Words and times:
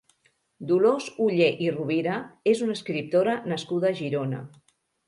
Dolors 0.71 1.09
Oller 1.27 1.51
i 1.67 1.69
Rovira 1.77 2.17
és 2.55 2.65
una 2.69 2.79
escriptora 2.81 3.39
nascuda 3.55 3.95
a 3.95 3.97
Girona. 4.03 4.47